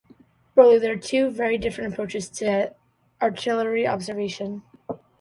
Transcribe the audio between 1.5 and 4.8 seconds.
different approaches to artillery observation.